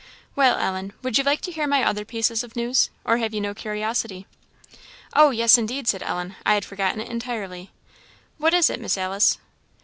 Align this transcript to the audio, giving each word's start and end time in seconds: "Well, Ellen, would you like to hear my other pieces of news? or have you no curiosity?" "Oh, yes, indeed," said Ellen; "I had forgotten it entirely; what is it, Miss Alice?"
"Well, 0.35 0.57
Ellen, 0.57 0.93
would 1.03 1.19
you 1.19 1.23
like 1.23 1.41
to 1.41 1.51
hear 1.51 1.67
my 1.67 1.83
other 1.83 2.05
pieces 2.05 2.43
of 2.43 2.55
news? 2.55 2.89
or 3.05 3.17
have 3.19 3.35
you 3.35 3.39
no 3.41 3.53
curiosity?" 3.53 4.25
"Oh, 5.13 5.29
yes, 5.29 5.59
indeed," 5.59 5.87
said 5.87 6.01
Ellen; 6.01 6.35
"I 6.43 6.55
had 6.55 6.65
forgotten 6.65 7.01
it 7.01 7.07
entirely; 7.11 7.69
what 8.39 8.55
is 8.55 8.71
it, 8.71 8.81
Miss 8.81 8.97
Alice?" 8.97 9.37